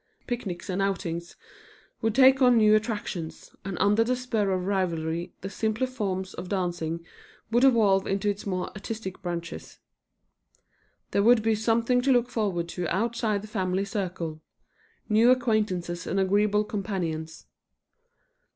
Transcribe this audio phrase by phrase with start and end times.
[0.25, 1.35] Picnics and outings
[2.01, 6.49] would take on new attractions, and under the spur of rivalry the simpler forms of
[6.49, 7.05] dancing
[7.51, 9.77] would evolve into its more artistic branches.
[11.11, 14.41] There would be something to look forward to outside the family circle;
[15.07, 17.45] new acquaintances and agreeable companions.